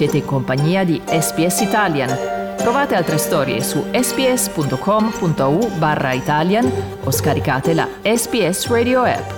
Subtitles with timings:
[0.00, 2.08] Siete in compagnia di SPS Italian.
[2.56, 6.72] Trovate altre storie su sps.com.au barra Italian
[7.04, 9.30] o scaricate la SPS Radio app.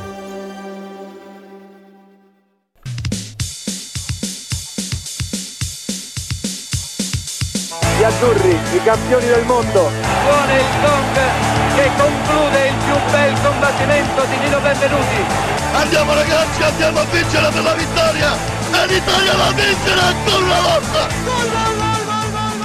[7.99, 9.91] Gli azzurri, i campioni del mondo.
[9.91, 15.25] Suona il gong che conclude il più bel combattimento di Nino Benvenuti.
[15.73, 18.62] Andiamo ragazzi, andiamo a vincere per la vittoria!
[18.83, 21.92] E l'Italia la vincerà ancora una volta!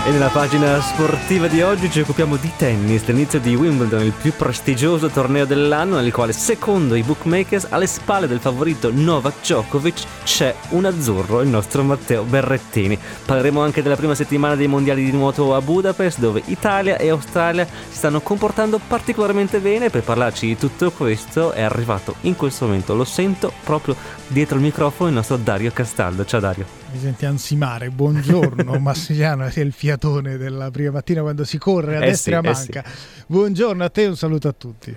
[0.07, 4.31] E nella pagina sportiva di oggi ci occupiamo di tennis, l'inizio di Wimbledon, il più
[4.31, 10.55] prestigioso torneo dell'anno, nel quale secondo i bookmakers alle spalle del favorito Novak Djokovic c'è
[10.69, 12.97] un azzurro, il nostro Matteo Berrettini.
[13.25, 17.65] Parleremo anche della prima settimana dei mondiali di nuoto a Budapest, dove Italia e Australia
[17.65, 19.89] si stanno comportando particolarmente bene.
[19.89, 23.93] Per parlarci di tutto questo è arrivato in questo momento, lo sento proprio
[24.27, 26.23] dietro il microfono, il nostro Dario Castaldo.
[26.23, 27.89] Ciao Dario mi senti ansimare.
[27.89, 32.45] Buongiorno, Massimiano, è il fiatone della prima mattina quando si corre a eh destra sì,
[32.45, 32.83] e a manca.
[32.83, 33.23] Eh sì.
[33.27, 34.95] Buongiorno a te e un saluto a tutti.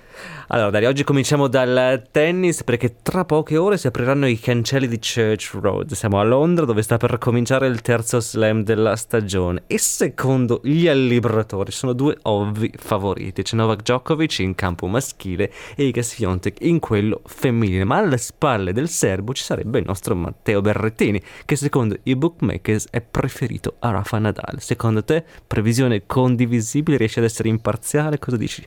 [0.53, 4.99] Allora, Dario, oggi cominciamo dal tennis perché tra poche ore si apriranno i cancelli di
[4.99, 5.93] Church Road.
[5.93, 10.89] Siamo a Londra dove sta per cominciare il terzo slam della stagione e secondo gli
[10.89, 13.43] allibratori sono due ovvi favoriti.
[13.43, 18.73] C'è Novak Djokovic in campo maschile e Iga Swiatek in quello femminile, ma alle spalle
[18.73, 23.91] del serbo ci sarebbe il nostro Matteo Berrettini che secondo i bookmakers è preferito a
[23.91, 24.57] Rafa Nadal.
[24.59, 28.19] Secondo te, previsione condivisibile, riesce ad essere imparziale?
[28.19, 28.67] Cosa dici?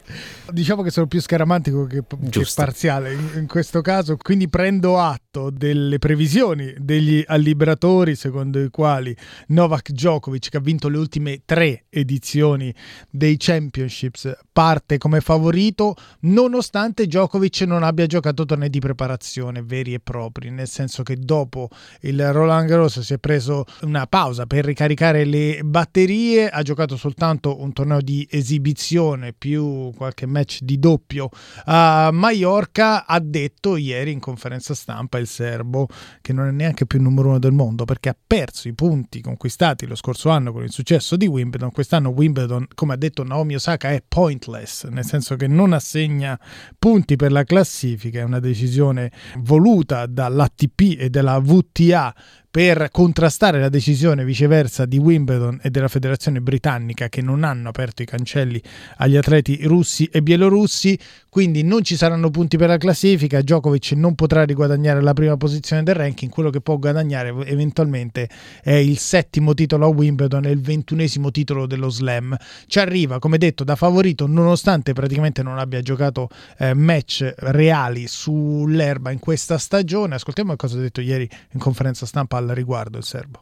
[0.49, 3.13] Diciamo che sono più scaramantico che, che parziale.
[3.13, 9.16] In, in, questo caso, quindi prendo atto delle previsioni degli alliberatori secondo i quali
[9.47, 12.73] Novak Djokovic, che ha vinto le ultime tre edizioni
[13.09, 19.99] dei Championships, parte come favorito, nonostante Djokovic non abbia giocato tornei di preparazione veri e
[19.99, 21.69] propri, nel senso che dopo
[22.01, 27.61] il Roland Garros si è preso una pausa per ricaricare le batterie, ha giocato soltanto
[27.61, 31.29] un torneo di esibizione più qualche match di doppio
[31.66, 35.88] a Mallorca, ha detto ieri in conferenza stampa il serbo
[36.22, 39.22] che non è neanche più il numero uno del mondo perché ha perso i punti
[39.22, 43.56] conquistati lo scorso anno con il successo di Wimbledon, quest'anno Wimbledon come ha detto Naomi
[43.56, 46.40] Osaka è pointless, nel senso che non assegna
[46.78, 52.13] punti per la classifica, è una decisione voluta dall'ATP e dalla VTA
[52.53, 58.03] per contrastare la decisione viceversa di Wimbledon e della federazione britannica che non hanno aperto
[58.03, 58.62] i cancelli
[58.97, 60.96] agli atleti russi e bielorussi,
[61.30, 65.81] quindi non ci saranno punti per la classifica, Djokovic non potrà riguadagnare la prima posizione
[65.81, 68.30] del ranking, quello che può guadagnare eventualmente
[68.62, 72.38] è il settimo titolo a Wimbledon e il ventunesimo titolo dello slam.
[72.68, 79.09] Ci arriva, come detto, da favorito nonostante praticamente non abbia giocato eh, match reali sull'erba
[79.09, 80.14] in questa stagione.
[80.14, 83.41] Ascoltiamo cosa ha detto ieri in conferenza stampa al riguardo il serbo.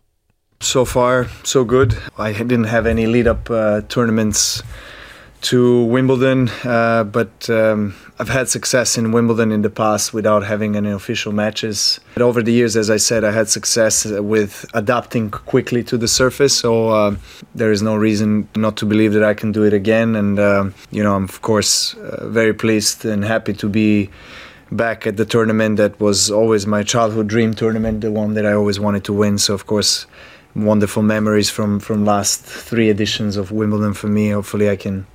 [0.59, 1.97] So far, so good.
[2.19, 4.62] I didn't have any lead up uh, tournaments
[5.41, 10.75] to Wimbledon, uh, but um, I've had success in Wimbledon in the past without having
[10.75, 12.00] any official matches.
[12.13, 16.07] But over the years, as I said, I had success with adapting quickly to the
[16.07, 17.16] surface, so uh,
[17.56, 20.16] there is no reason not to believe that I can do it again.
[20.16, 24.12] And, uh, you know, I'm, of course, uh, very pleased and happy to be
[24.72, 28.54] back at the tournament that was always my childhood dream tournament, the one that I
[28.54, 29.38] always wanted to win.
[29.38, 30.08] So, of course,
[30.56, 34.30] wonderful memories from, from last three editions of Wimbledon for me.
[34.30, 35.06] Hopefully, I can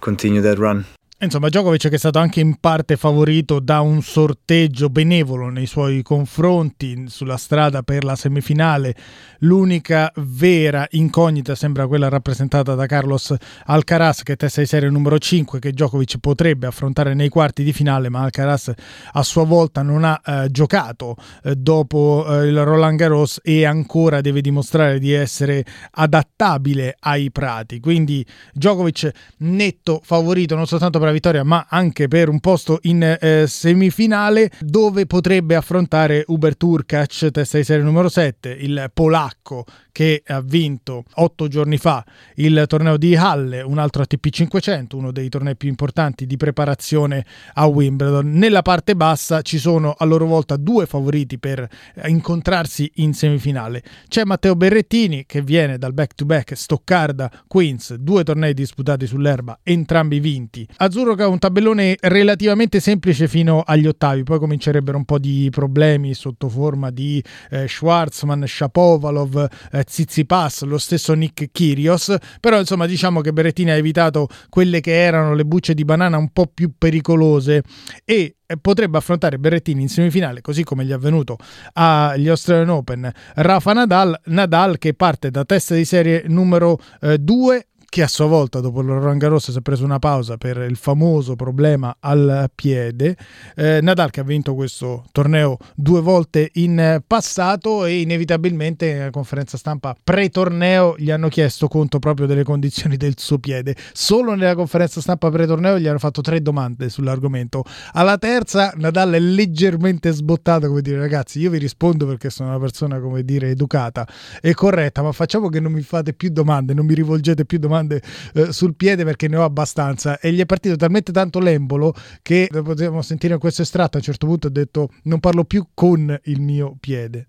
[0.00, 0.86] continue that run.
[1.22, 6.02] Insomma, Djokovic che è stato anche in parte favorito da un sorteggio benevolo nei suoi
[6.02, 8.92] confronti sulla strada per la semifinale.
[9.38, 13.32] L'unica vera incognita sembra quella rappresentata da Carlos
[13.66, 17.72] Alcaraz, che è testa di serie numero 5, che Djokovic potrebbe affrontare nei quarti di
[17.72, 18.72] finale, ma Alcaraz
[19.12, 24.20] a sua volta non ha eh, giocato eh, dopo eh, il Roland Garros e ancora
[24.20, 27.78] deve dimostrare di essere adattabile ai prati.
[27.78, 33.46] Quindi Djokovic netto favorito non soltanto per vittoria, ma anche per un posto in eh,
[33.46, 40.40] semifinale dove potrebbe affrontare Uber Turkac, testa di serie numero 7, il polacco che ha
[40.40, 42.02] vinto otto giorni fa
[42.36, 47.24] il torneo di Halle, un altro ATP 500, uno dei tornei più importanti di preparazione
[47.54, 48.32] a Wimbledon.
[48.32, 51.68] Nella parte bassa ci sono a loro volta due favoriti per
[52.06, 53.82] incontrarsi in semifinale.
[54.08, 60.66] C'è Matteo Berrettini che viene dal back-to-back Stoccarda Queens, due tornei disputati sull'erba, entrambi vinti.
[60.76, 65.48] Azzurro che ha un tabellone relativamente semplice fino agli ottavi, poi comincerebbero un po' di
[65.50, 72.86] problemi sotto forma di eh, Schwarzman, Shapovalov, eh, Zizipas, lo stesso Nick Kyrgios, però insomma
[72.86, 76.72] diciamo che Berrettini ha evitato quelle che erano le bucce di banana un po' più
[76.78, 77.62] pericolose
[78.04, 81.36] e potrebbe affrontare Berrettini in semifinale, così come gli è avvenuto
[81.74, 83.10] agli Australian Open.
[83.34, 86.78] Rafa Nadal, Nadal che parte da testa di serie numero
[87.18, 90.56] 2 eh, che a sua volta dopo il Garros si è preso una pausa per
[90.56, 93.18] il famoso problema al piede.
[93.54, 99.58] Eh, Nadal che ha vinto questo torneo due volte in passato e inevitabilmente nella conferenza
[99.58, 103.76] stampa pre-torneo gli hanno chiesto conto proprio delle condizioni del suo piede.
[103.92, 107.62] Solo nella conferenza stampa pre-torneo gli hanno fatto tre domande sull'argomento.
[107.92, 112.58] Alla terza Nadal è leggermente sbottato come dire ragazzi io vi rispondo perché sono una
[112.58, 114.08] persona come dire educata
[114.40, 117.80] e corretta ma facciamo che non mi fate più domande, non mi rivolgete più domande
[117.82, 118.02] domande
[118.34, 122.48] eh, sul piede perché ne ho abbastanza e gli è partito talmente tanto l'embolo che
[122.50, 126.40] potremmo sentire questo estratto a un certo punto ha detto non parlo più con il
[126.40, 127.26] mio piede.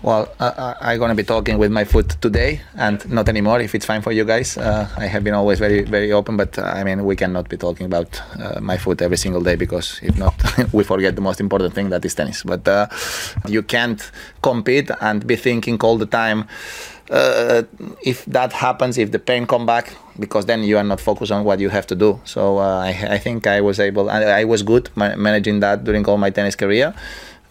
[0.00, 3.86] Well, uh, I'm to be talking with my foot today and not anymore if it's
[3.86, 4.56] fine for you guys.
[4.56, 7.56] Uh, I have been always very, very open, but uh, I mean, we cannot be
[7.56, 10.34] talking about uh, my foot every single day because if not,
[10.72, 12.42] we forget the most important thing that is tennis.
[12.42, 12.88] But uh,
[13.46, 14.10] you can't
[14.42, 16.48] compete and be thinking all the time
[17.12, 17.62] uh,
[18.02, 21.44] if that happens, if the pain come back, because then you are not focused on
[21.44, 22.18] what you have to do.
[22.24, 26.06] So uh, I, I, think I was able, I, I was good managing that during
[26.06, 26.94] all my tennis career,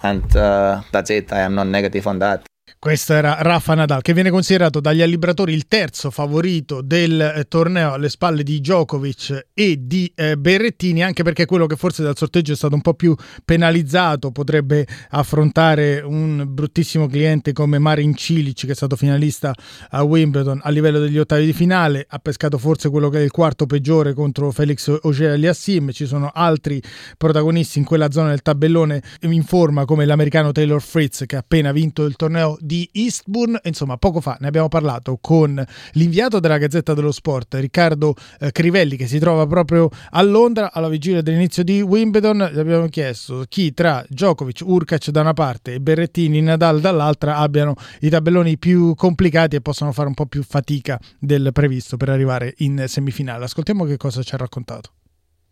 [0.01, 1.31] and uh, that's it.
[1.31, 2.50] I am not negative on that.
[2.81, 7.93] Questo era Rafa Nadal, che viene considerato dagli allibratori il terzo favorito del eh, torneo
[7.93, 12.53] alle spalle di Djokovic e di eh, Berrettini, anche perché quello che forse dal sorteggio
[12.53, 18.71] è stato un po' più penalizzato potrebbe affrontare un bruttissimo cliente come Marin Cilic, che
[18.71, 19.53] è stato finalista
[19.91, 23.29] a Wimbledon a livello degli ottavi di finale, ha pescato forse quello che è il
[23.29, 26.81] quarto peggiore contro Felix Auger-Aliassime, ci sono altri
[27.15, 31.71] protagonisti in quella zona del tabellone in forma come l'americano Taylor Fritz che ha appena
[31.71, 33.59] vinto il torneo di Eastbourne.
[33.63, 35.61] Insomma, poco fa ne abbiamo parlato con
[35.93, 40.87] l'inviato della Gazzetta dello Sport, Riccardo eh, Crivelli, che si trova proprio a Londra alla
[40.87, 42.49] vigilia dell'inizio di Wimbledon.
[42.53, 47.73] Gli abbiamo chiesto chi tra Djokovic, Urkac da una parte e Berrettini, Nadal dall'altra abbiano
[47.99, 52.53] i tabelloni più complicati e possano fare un po' più fatica del previsto per arrivare
[52.59, 53.43] in semifinale.
[53.43, 54.91] Ascoltiamo che cosa ci ha raccontato.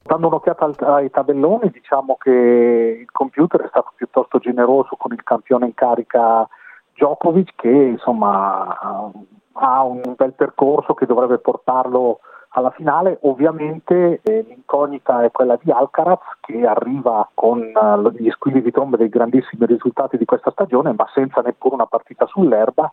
[0.04, 5.66] Dando un'occhiata ai tabelloni, diciamo che il computer è stato piuttosto generoso con il campione
[5.66, 6.48] in carica
[7.00, 8.78] Djokovic che insomma
[9.54, 12.20] ha un bel percorso che dovrebbe portarlo
[12.50, 13.20] alla finale.
[13.22, 18.98] Ovviamente eh, l'incognita è quella di Alcaraz che arriva con uh, gli squilli di trombe
[18.98, 22.92] dei grandissimi risultati di questa stagione, ma senza neppure una partita sull'erba.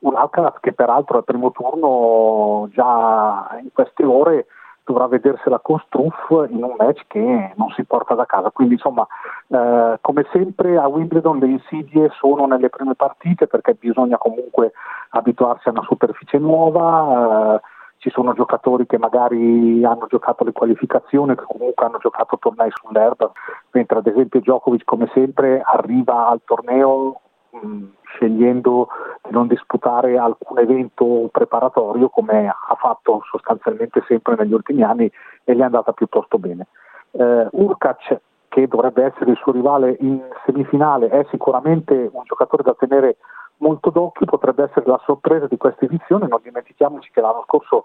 [0.00, 4.46] Un Alcaraz che peraltro al primo turno già in queste ore
[4.88, 8.50] dovrà vedersela con Struff in un match che non si porta da casa.
[8.50, 9.06] Quindi insomma,
[9.48, 14.72] eh, come sempre a Wimbledon le insidie sono nelle prime partite perché bisogna comunque
[15.10, 17.56] abituarsi a una superficie nuova.
[17.56, 17.60] Eh,
[17.98, 23.30] ci sono giocatori che magari hanno giocato le qualificazioni, che comunque hanno giocato tornei sull'erba,
[23.72, 27.20] mentre ad esempio Djokovic come sempre arriva al torneo
[27.50, 28.88] mh, scegliendo
[29.22, 35.10] di non disputare alcun evento preparatorio come ha fatto sostanzialmente sempre negli ultimi anni
[35.44, 36.66] e gli è andata piuttosto bene.
[37.12, 42.74] Eh, Urkac, che dovrebbe essere il suo rivale in semifinale, è sicuramente un giocatore da
[42.74, 43.16] tenere
[43.58, 47.84] molto d'occhio, potrebbe essere la sorpresa di questa edizione, non dimentichiamoci che l'anno scorso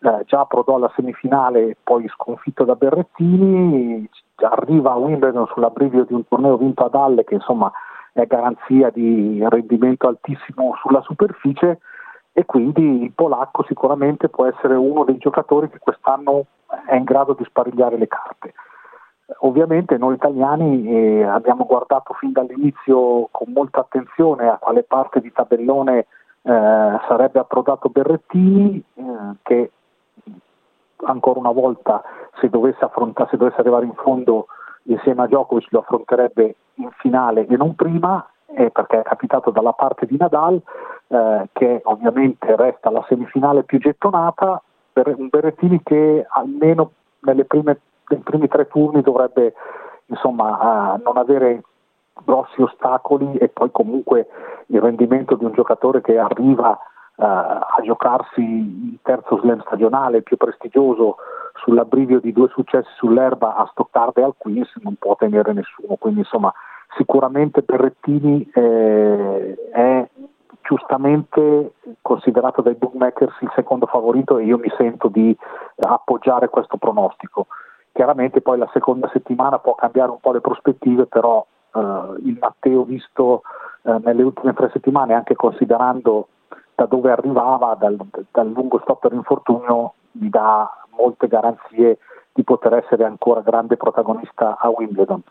[0.00, 6.26] eh, già approdò alla semifinale, poi sconfitto da Berrettini, arriva a Wimbledon sull'abbrivio di un
[6.26, 7.70] torneo vinto ad Halle che insomma
[8.12, 11.80] è garanzia di rendimento altissimo sulla superficie
[12.32, 16.46] e quindi il polacco sicuramente può essere uno dei giocatori che quest'anno
[16.86, 18.54] è in grado di sparigliare le carte.
[19.40, 25.32] Ovviamente noi italiani eh, abbiamo guardato fin dall'inizio con molta attenzione a quale parte di
[25.32, 26.06] tabellone eh,
[27.08, 29.02] sarebbe approdato Berrettini, eh,
[29.42, 29.70] che
[31.04, 32.02] ancora una volta
[32.40, 32.88] se dovesse,
[33.30, 34.46] se dovesse arrivare in fondo
[34.84, 39.72] insieme a Djokovic lo affronterebbe in finale e non prima eh, perché è capitato dalla
[39.72, 40.60] parte di Nadal
[41.08, 44.62] eh, che ovviamente resta la semifinale più gettonata
[44.92, 49.54] per un Berrettini che almeno prime, nei primi tre turni dovrebbe
[50.06, 51.62] insomma, eh, non avere
[52.24, 54.28] grossi ostacoli e poi comunque
[54.66, 56.78] il rendimento di un giocatore che arriva
[57.16, 61.16] eh, a giocarsi il terzo slam stagionale più prestigioso
[61.62, 66.20] sull'abbrivio di due successi sull'erba a Stoccarda e al Queens non può tenere nessuno, quindi
[66.20, 66.52] insomma
[66.96, 70.08] sicuramente Berrettini eh, è
[70.62, 75.36] giustamente considerato dai bookmakers il secondo favorito e io mi sento di
[75.76, 77.46] appoggiare questo pronostico.
[77.92, 81.78] Chiaramente poi la seconda settimana può cambiare un po' le prospettive, però eh,
[82.24, 83.42] il Matteo visto
[83.82, 86.28] eh, nelle ultime tre settimane, anche considerando
[86.74, 87.98] da dove arrivava dal,
[88.30, 91.98] dal lungo stop per infortunio, mi dà molte garanzie
[92.32, 95.22] di poter essere ancora grande protagonista a Wimbledon.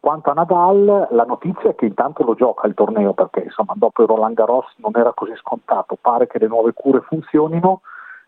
[0.00, 4.02] Quanto a Nadal, la notizia è che intanto lo gioca il torneo perché insomma dopo
[4.02, 7.82] il Roland Garros non era così scontato, pare che le nuove cure funzionino,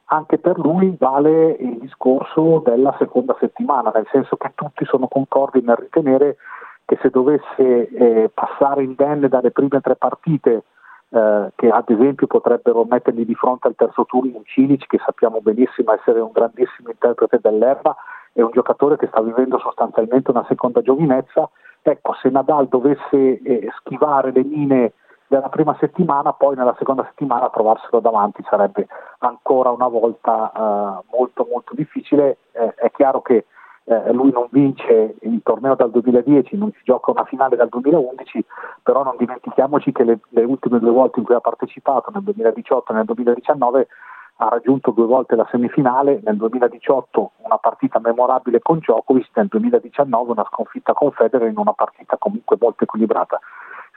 [0.07, 5.63] anche per lui vale il discorso della seconda settimana, nel senso che tutti sono concordi
[5.63, 6.37] nel ritenere
[6.85, 10.65] che se dovesse eh, passare indenne dalle prime tre partite,
[11.13, 15.41] eh, che ad esempio potrebbero mettergli di fronte al terzo turno un Cilic, che sappiamo
[15.41, 17.95] benissimo essere un grandissimo interprete dell'erba,
[18.33, 21.49] e un giocatore che sta vivendo sostanzialmente una seconda giovinezza,
[21.83, 24.93] ecco, se Nadal dovesse eh, schivare le mine
[25.27, 28.87] della prima settimana, poi nella seconda settimana trovarselo davanti sarebbe
[29.19, 32.39] ancora una volta eh, molto molto difficile.
[32.53, 33.47] Eh, è chiaro che
[33.85, 38.45] eh, lui non vince il torneo dal 2010, non si gioca una finale dal 2011,
[38.83, 42.93] però non dimentichiamoci che le, le ultime due volte in cui ha partecipato, nel 2018
[42.93, 43.89] e nel 2019,
[44.37, 50.31] ha raggiunto due volte la semifinale, nel 2018 una partita memorabile con Djokovic, nel 2019
[50.33, 53.39] una sconfitta con Federer in una partita comunque molto equilibrata.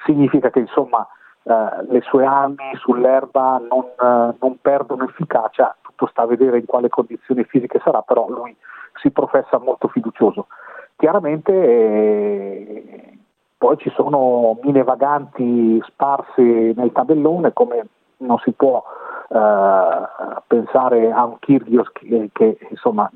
[0.05, 1.07] Significa che insomma
[1.43, 6.65] eh, le sue armi sull'erba non, eh, non, perdono efficacia, tutto sta a vedere in
[6.65, 8.55] quale condizioni fisiche sarà, però lui
[8.95, 10.47] si professa molto fiducioso.
[10.95, 13.17] Chiaramente eh,
[13.57, 17.87] poi ci sono mine vaganti sparse nel tabellone come
[18.17, 18.83] non si può
[19.29, 20.07] eh,
[20.47, 23.09] pensare a un Kyrgios che, che, insomma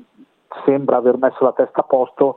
[0.64, 2.36] sembra aver messo la testa a posto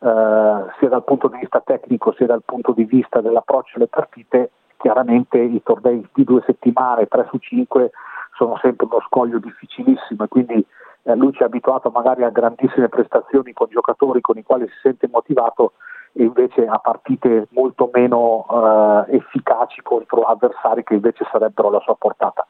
[0.00, 4.50] eh, sia dal punto di vista tecnico sia dal punto di vista dell'approccio alle partite
[4.78, 7.90] chiaramente i tornei di due settimane 3 su 5
[8.34, 10.66] sono sempre uno scoglio difficilissimo e quindi
[11.10, 14.74] eh, lui ci ha abituato magari a grandissime prestazioni con giocatori con i quali si
[14.82, 15.72] sente motivato
[16.12, 21.94] e invece a partite molto meno eh, efficaci contro avversari che invece sarebbero alla sua
[21.96, 22.46] portata.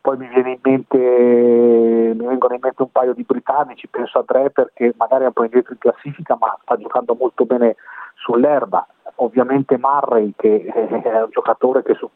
[0.00, 0.28] Poi mi,
[0.62, 5.26] mente, mi vengono in mente un paio di britannici, penso a Draper che magari è
[5.26, 7.76] un po' indietro in classifica ma sta giocando molto bene
[8.14, 12.08] sull'erba, ovviamente Murray che è un giocatore che su,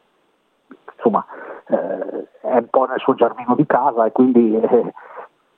[0.94, 1.24] insomma,
[1.68, 4.92] eh, è un po' nel suo giardino di casa e quindi eh,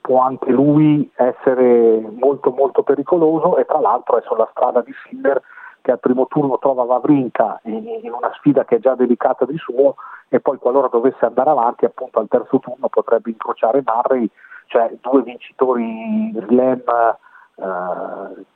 [0.09, 5.39] può anche lui essere molto molto pericoloso e tra l'altro è sulla strada di Sinner
[5.81, 9.97] che al primo turno trova Vavrinka in una sfida che è già delicata di suo
[10.29, 14.27] e poi qualora dovesse andare avanti appunto al terzo turno potrebbe incrociare Murray,
[14.65, 16.81] cioè due vincitori slam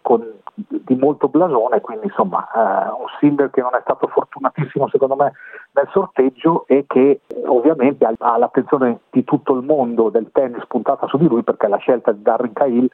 [0.01, 5.15] con, di molto blasone, quindi insomma eh, un Sinner che non è stato fortunatissimo secondo
[5.15, 5.33] me
[5.71, 11.17] nel sorteggio e che ovviamente ha, l'attenzione di tutto il mondo del tennis puntata su
[11.17, 12.87] di lui perché la scelta di Darren Cahill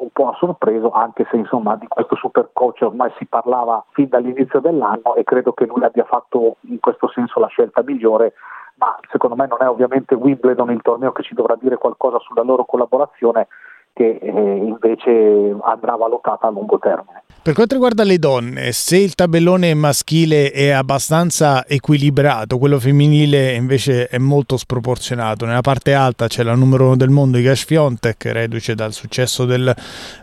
[0.00, 4.08] un po' ha sorpreso, anche se insomma di questo super coach ormai si parlava fin
[4.08, 8.32] dall'inizio dell'anno e credo che lui abbia fatto in questo senso la scelta migliore,
[8.76, 12.42] ma secondo me non è ovviamente Wimbledon il torneo che ci dovrà dire qualcosa sulla
[12.42, 13.48] loro collaborazione,
[14.00, 17.22] che eh, invece andrà valutata a lungo termine.
[17.42, 24.08] Per quanto riguarda le donne, se il tabellone maschile è abbastanza equilibrato, quello femminile invece
[24.08, 25.44] è molto sproporzionato.
[25.44, 29.74] Nella parte alta c'è la numero uno del mondo, Iga Fiontek, reduce dal successo del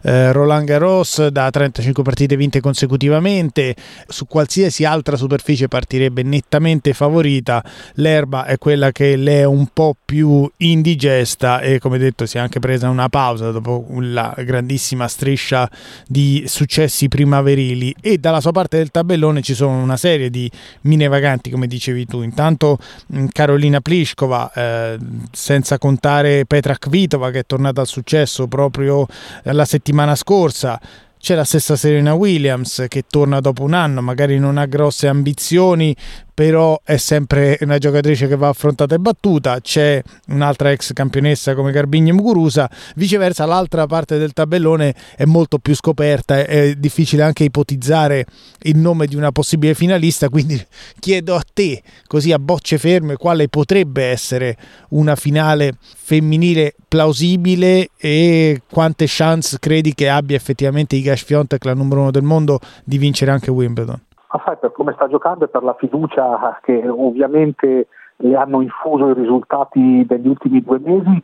[0.04, 3.76] eh, Roland Garros, da 35 partite vinte consecutivamente.
[4.08, 7.64] Su qualsiasi altra superficie partirebbe nettamente favorita.
[7.96, 12.40] L'erba è quella che le è un po' più indigesta e come detto si è
[12.40, 13.67] anche presa una pausa dopo
[14.00, 15.70] la grandissima striscia
[16.08, 17.96] di successi primaverili.
[18.02, 20.50] E dalla sua parte del tabellone ci sono una serie di
[20.82, 22.22] mine vaganti come dicevi tu.
[22.22, 22.78] Intanto
[23.14, 24.98] mm, Carolina Pliskova eh,
[25.32, 29.06] senza contare Petra Kvitova che è tornata al successo proprio
[29.44, 30.80] la settimana scorsa.
[31.20, 35.96] C'è la stessa Serena Williams che torna dopo un anno, magari non ha grosse ambizioni,
[36.38, 39.60] però è sempre una giocatrice che va affrontata e battuta.
[39.60, 45.74] C'è un'altra ex campionessa come Garbigni Muguruza, viceversa l'altra parte del tabellone è molto più
[45.74, 48.28] scoperta, è difficile anche ipotizzare
[48.66, 50.64] il nome di una possibile finalista, quindi
[51.00, 54.58] chiedo a te, così a bocce ferme, quale potrebbe essere
[54.90, 62.02] una finale femminile plausibile e quante chance credi che abbia effettivamente Iga Swiatek, la numero
[62.02, 64.06] uno del mondo, di vincere anche Wimbledon?
[64.38, 69.10] Ma sai, per come sta giocando e per la fiducia che ovviamente le hanno infuso
[69.10, 71.24] i risultati degli ultimi due mesi,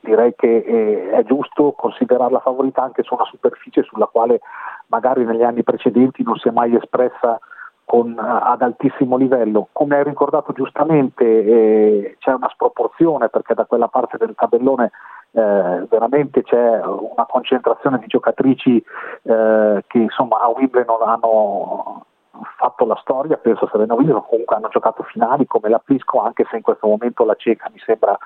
[0.00, 4.40] direi che è giusto considerarla favorita anche su una superficie sulla quale
[4.86, 7.38] magari negli anni precedenti non si è mai espressa
[7.84, 9.68] con, ad altissimo livello.
[9.70, 14.90] Come hai ricordato giustamente eh, c'è una sproporzione perché da quella parte del tabellone
[15.30, 18.84] eh, veramente c'è una concentrazione di giocatrici
[19.22, 22.06] eh, che insomma a Wimbledon hanno
[22.56, 26.56] fatto la storia, penso Serena Williams, comunque hanno giocato finali come la Plisco, anche se
[26.56, 28.16] in questo momento la ceca mi sembra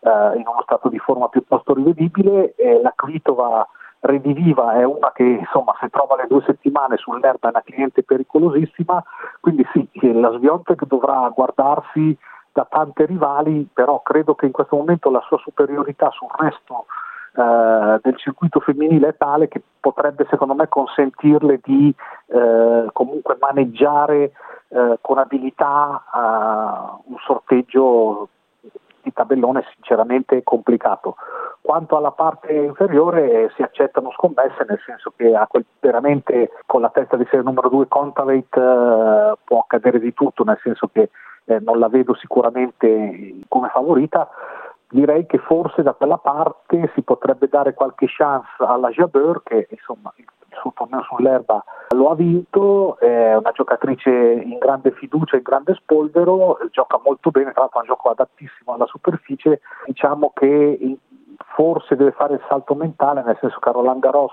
[0.00, 3.66] eh, in uno stato di forma piuttosto rivedibile, e la Kvitova
[4.00, 9.02] rediviva è una che insomma se trova le due settimane sull'erba è una cliente pericolosissima,
[9.40, 12.16] quindi sì, la Sviontek dovrà guardarsi
[12.52, 16.86] da tante rivali, però credo che in questo momento la sua superiorità sul resto
[17.36, 21.94] eh, del circuito femminile è tale che potrebbe secondo me consentirle di
[22.32, 24.32] eh, comunque maneggiare
[24.68, 28.28] eh, con abilità eh, un sorteggio
[29.02, 31.16] di tabellone sinceramente complicato.
[31.60, 37.16] Quanto alla parte inferiore si accettano scommesse, nel senso che quel, veramente con la testa
[37.16, 41.10] di serie numero 2 Contavate eh, può accadere di tutto, nel senso che
[41.44, 44.28] eh, non la vedo sicuramente come favorita.
[44.90, 50.12] Direi che forse da quella parte si potrebbe dare qualche chance alla Jabeur che insomma
[50.60, 56.58] suo torneo sull'erba lo ha vinto, è una giocatrice in grande fiducia, in grande spolvero,
[56.70, 60.98] gioca molto bene, tra l'altro è un gioco adattissimo alla superficie, diciamo che
[61.54, 64.32] forse deve fare il salto mentale, nel senso che Roland Garros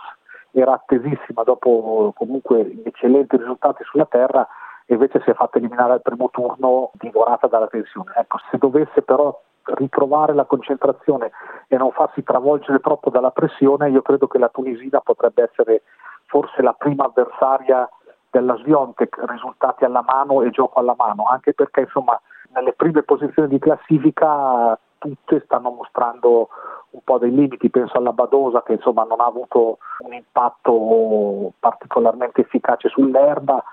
[0.51, 4.47] era attesissima dopo comunque eccellenti risultati sulla terra
[4.85, 8.13] e invece si è fatta eliminare al primo turno divorata dalla tensione.
[8.15, 9.37] Ecco, se dovesse però
[9.75, 11.31] ritrovare la concentrazione
[11.67, 15.83] e non farsi travolgere troppo dalla pressione, io credo che la Tunisina potrebbe essere
[16.25, 17.89] forse la prima avversaria
[18.29, 22.19] della Sviontek, risultati alla mano e gioco alla mano, anche perché insomma
[22.53, 26.49] nelle prime posizioni di classifica tutte stanno mostrando
[26.89, 32.41] un po' dei limiti, penso alla Badosa che insomma non ha avuto un impatto particolarmente
[32.41, 33.63] efficace sull'erba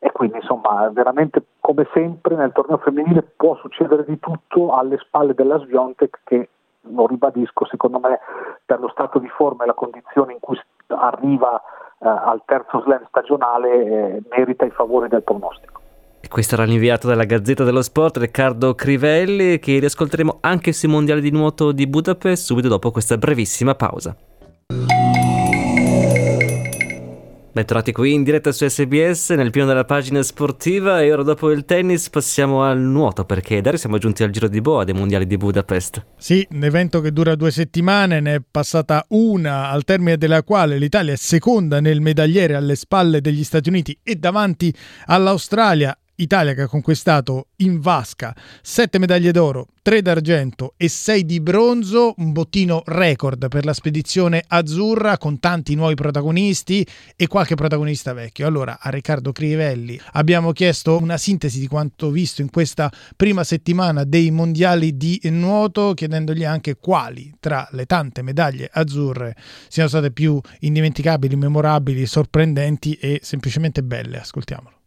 [0.00, 5.34] e quindi insomma veramente come sempre nel torneo femminile può succedere di tutto alle spalle
[5.34, 6.48] della Sviontek che
[6.94, 8.18] lo ribadisco secondo me
[8.64, 11.60] per lo stato di forma e la condizione in cui arriva
[11.98, 15.78] eh, al terzo slam stagionale eh, merita i favori del pronostico.
[16.28, 21.30] Questo era l'inviato della Gazzetta dello Sport, Riccardo Crivelli, che riascolteremo anche sui mondiali di
[21.30, 24.14] nuoto di Budapest subito dopo questa brevissima pausa.
[27.52, 31.64] Bentornati qui in diretta su SBS nel piano della pagina sportiva e ora dopo il
[31.64, 35.36] tennis passiamo al nuoto perché ieri siamo giunti al Giro di Boa dei mondiali di
[35.36, 36.06] Budapest.
[36.16, 40.78] Sì, un evento che dura due settimane, ne è passata una al termine della quale
[40.78, 44.72] l'Italia è seconda nel medagliere alle spalle degli Stati Uniti e davanti
[45.06, 51.40] all'Australia Italia che ha conquistato in vasca 7 medaglie d'oro, 3 d'argento e 6 di
[51.40, 58.12] bronzo, un bottino record per la spedizione azzurra con tanti nuovi protagonisti e qualche protagonista
[58.12, 58.46] vecchio.
[58.46, 64.04] Allora a Riccardo Crivelli abbiamo chiesto una sintesi di quanto visto in questa prima settimana
[64.04, 69.34] dei mondiali di nuoto, chiedendogli anche quali tra le tante medaglie azzurre
[69.68, 74.20] siano state più indimenticabili, memorabili, sorprendenti e semplicemente belle.
[74.20, 74.79] Ascoltiamolo.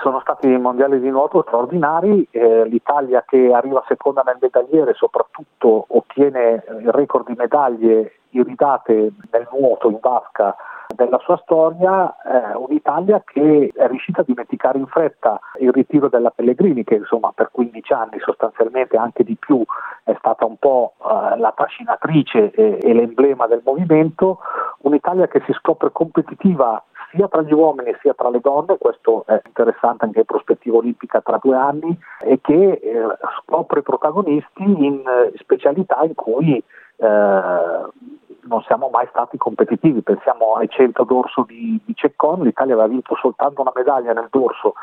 [0.00, 6.62] Sono stati mondiali di nuoto straordinari, eh, l'Italia che arriva seconda nel medagliere soprattutto ottiene
[6.80, 10.54] il record di medaglie iridate nel nuoto in vasca
[10.94, 16.30] della sua storia, eh, un'Italia che è riuscita a dimenticare in fretta il ritiro della
[16.30, 19.62] Pellegrini che insomma per 15 anni sostanzialmente anche di più
[20.04, 24.38] è stata un po' eh, la trascinatrice e, e l'emblema del movimento,
[24.82, 29.40] un'Italia che si scopre competitiva sia tra gli uomini sia tra le donne, questo è
[29.46, 33.06] interessante anche in prospettiva olimpica tra due anni, e che eh,
[33.40, 40.02] scopre protagonisti in eh, specialità in cui eh, non siamo mai stati competitivi.
[40.02, 44.74] Pensiamo ai 100 dorso di, di Ceccon, l'Italia aveva vinto soltanto una medaglia nel dorso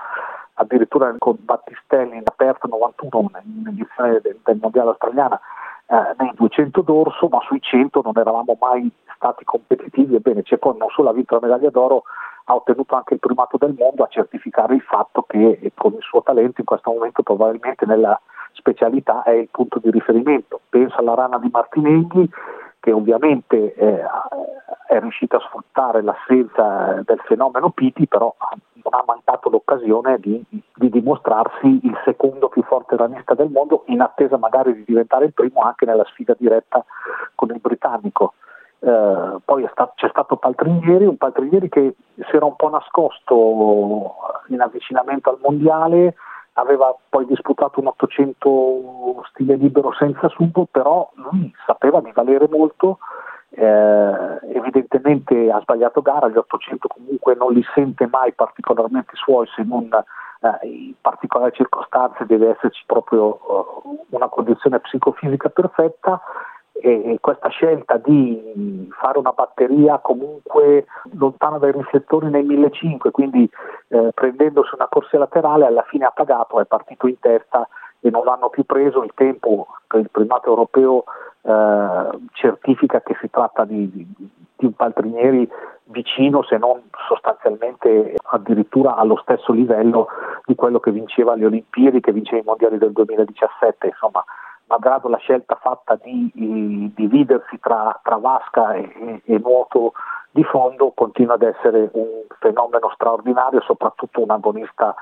[0.55, 5.39] addirittura con Battistelli in aperto 91 nell'edizione del, del mondiale australiana
[5.87, 10.15] eh, nei 200 d'orso, ma sui 100 non eravamo mai stati competitivi.
[10.15, 12.03] Ebbene, Cecon non solo ha vinto la medaglia d'oro,
[12.45, 16.21] ha ottenuto anche il primato del mondo a certificare il fatto che con il suo
[16.21, 18.19] talento in questo momento probabilmente nella
[18.53, 20.61] specialità è il punto di riferimento.
[20.69, 22.29] Penso alla rana di Martinenghi
[22.85, 24.03] che ovviamente eh,
[24.85, 28.31] è riuscita a sfruttare l'assenza del fenomeno Piti, però
[28.73, 34.01] non ha mancato l'occasione di, di, dimostrarsi il secondo più forte ranista del mondo, in
[34.01, 36.85] attesa magari di diventare il primo anche nella sfida diretta
[37.33, 38.35] con il britannico.
[38.77, 44.13] Eh, poi stato, c'è stato Paltrinieri, un Paltrinieri che si era un po' nascosto
[44.49, 46.13] in avvicinamento al mondiale,
[46.57, 52.99] aveva poi disputato un 800 stile libero senza subo, però lui sapeva di valere molto,
[53.49, 59.63] eh, evidentemente ha sbagliato gara, gli 800 comunque non li sente mai particolarmente suoi se
[59.63, 66.21] non eh, in particolari circostanze deve esserci proprio uh, una condizione psicofisica perfetta
[66.81, 73.49] e questa scelta di fare una batteria comunque lontana dai riflettori nei 1500, quindi
[73.87, 77.67] eh, prendendosi una corsia laterale alla fine ha pagato, è partito in testa
[78.01, 81.05] e non l'hanno più preso, il tempo che il primato europeo
[81.41, 84.07] eh, certifica che si tratta di, di,
[84.57, 85.49] di un Paltrinieri
[85.85, 90.07] vicino se non sostanzialmente addirittura allo stesso livello
[90.45, 94.23] di quello che vinceva le Olimpiadi, che vinceva i mondiali del 2017, insomma
[94.67, 99.93] malgrado la scelta fatta di, di dividersi tra, tra vasca e, e, e, nuoto
[100.31, 104.95] di fondo continua ad essere un fenomeno straordinario, soprattutto un agonista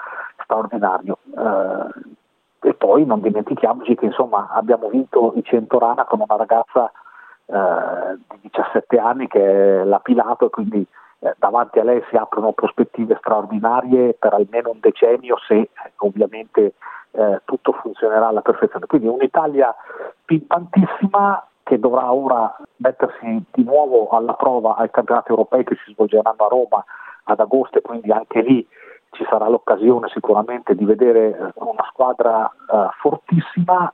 [0.43, 1.17] straordinario.
[1.35, 6.91] Eh, e poi non dimentichiamoci che insomma, abbiamo vinto i 100 rana con una ragazza
[7.45, 10.85] eh, di 17 anni che è la Pilato e quindi
[11.19, 16.73] eh, davanti a lei si aprono prospettive straordinarie per almeno un decennio se ovviamente
[17.13, 18.85] eh, tutto funzionerà alla perfezione.
[18.85, 19.73] Quindi un'Italia
[20.25, 26.45] pimpantissima che dovrà ora mettersi di nuovo alla prova ai campionati europei che si svolgeranno
[26.45, 26.83] a Roma
[27.25, 28.67] ad agosto e quindi anche lì
[29.11, 33.93] ci sarà l'occasione sicuramente di vedere una squadra uh, fortissima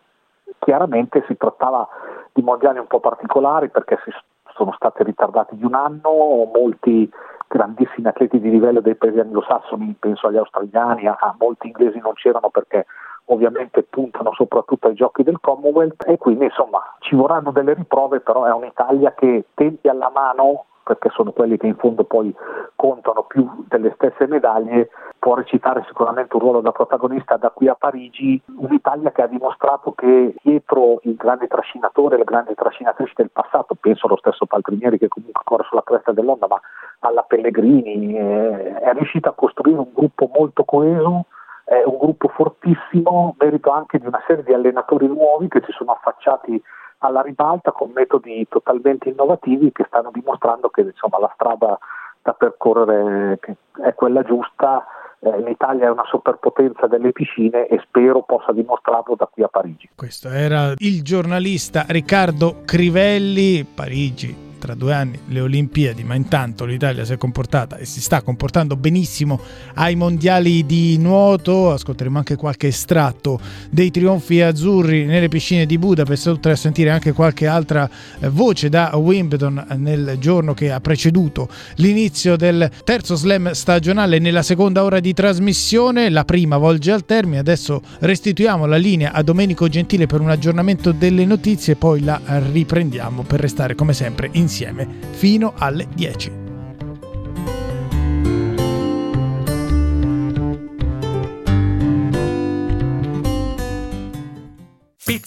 [0.58, 1.88] Chiaramente si trattava
[2.34, 4.12] di mondiali un po' particolari perché si
[4.54, 7.10] sono stati ritardati di un anno, molti
[7.48, 12.50] grandissimi atleti di livello dei paesi anglosassoni, penso agli australiani, a molti inglesi non c'erano
[12.50, 12.86] perché
[13.30, 18.46] ovviamente puntano soprattutto ai giochi del Commonwealth e quindi insomma ci vorranno delle riprove, però
[18.46, 22.34] è un'Italia che tempi alla mano perché sono quelli che in fondo poi
[22.76, 24.90] contano più delle stesse medaglie,
[25.20, 29.92] può recitare sicuramente un ruolo da protagonista da qui a Parigi, un'Italia che ha dimostrato
[29.92, 35.10] che dietro il grande trascinatore, le grandi trascinatrici del passato, penso allo stesso Paltrinieri che
[35.10, 36.60] comunque corre sulla cresta dell'onda, ma
[37.02, 41.26] alla Pellegrini, eh, è riuscita a costruire un gruppo molto coeso,
[41.70, 45.92] è un gruppo fortissimo, merito anche di una serie di allenatori nuovi che si sono
[45.92, 46.60] affacciati
[47.00, 51.78] alla ribalta con metodi totalmente innovativi che stanno dimostrando che insomma, la strada
[52.24, 53.40] da percorrere
[53.84, 54.84] è quella giusta.
[55.20, 59.90] Eh, L'Italia è una superpotenza delle piscine e spero possa dimostrarlo da qui a Parigi.
[59.96, 67.04] Questo era il giornalista Riccardo Crivelli, Parigi tra due anni le Olimpiadi, ma intanto l'Italia
[67.06, 69.40] si è comportata e si sta comportando benissimo
[69.76, 71.72] ai mondiali di nuoto.
[71.72, 73.40] Ascolteremo anche qualche estratto
[73.72, 78.70] dei trionfi azzurri nelle piscine di Budapest, oltre a sentire anche qualche altra eh, voce
[78.70, 85.00] da Wimbledon nel giorno che ha preceduto l'inizio del terzo slam stagionale nella seconda ora
[85.00, 86.10] di trasmissione.
[86.10, 90.92] La prima volge al termine, adesso restituiamo la linea a Domenico Gentile per un aggiornamento
[90.92, 92.20] delle notizie, poi la
[92.52, 96.49] riprendiamo per restare come sempre in insieme fino alle 10.